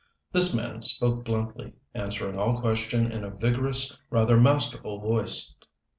[0.31, 5.53] This man spoke bluntly, answering all questions in a vigorous, rather masterful voice.